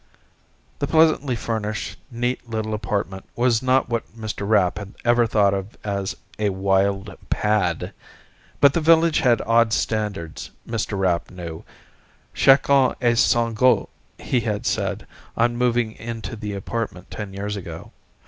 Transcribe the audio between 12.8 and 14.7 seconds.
a son gout, he had